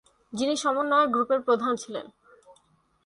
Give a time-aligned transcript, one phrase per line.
[0.33, 2.05] যিনি সমন্বয়ক গ্রুপের প্রধান ছিলেন।